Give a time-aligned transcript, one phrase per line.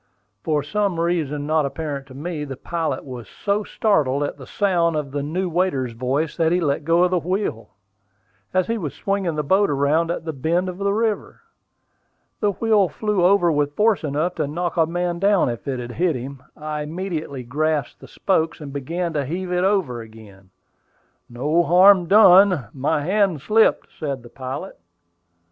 [0.41, 4.95] For some reason not apparent to me, the pilot was so startled at the sound
[4.95, 7.69] of the new waiter's voice that he let go the wheel,
[8.51, 11.41] as he was swinging the boat around at a bend of the river.
[12.39, 15.91] The wheel flew over with force enough to knock a man down if it had
[15.91, 16.41] hit him.
[16.57, 20.49] I immediately grasped the spokes, and began to heave it over again.
[21.29, 24.79] "No harm done; my hand slipped," said the pilot.